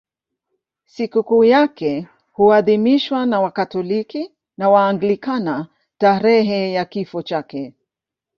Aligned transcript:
Sikukuu 0.85 1.43
yake 1.43 2.07
huadhimishwa 2.33 3.25
na 3.25 3.41
Wakatoliki 3.41 4.31
na 4.57 4.69
Waanglikana 4.69 5.67
tarehe 5.97 6.71
ya 6.73 6.85
kifo 6.85 7.21
chake. 7.21 7.73